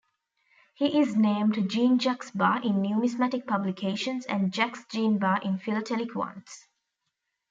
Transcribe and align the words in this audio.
He 0.77 0.99
is 0.99 1.15
named 1.15 1.69
"Jean-Jacques 1.69 2.31
Barre" 2.33 2.63
in 2.65 2.81
numismatic 2.81 3.45
publications 3.45 4.25
and 4.25 4.51
"Jacques-Jean 4.51 5.19
Barre" 5.19 5.43
in 5.43 5.59
philatelic 5.59 6.15
ones. 6.15 6.65